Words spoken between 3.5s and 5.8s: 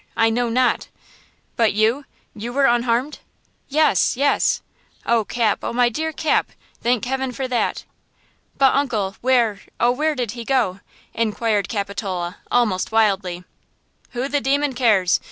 "Yes–yes!" "Oh, Cap! Oh,